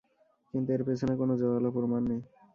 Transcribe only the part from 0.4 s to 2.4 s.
কিন্তু এর পেছনে কোন জোরালো প্রমাণ নেই।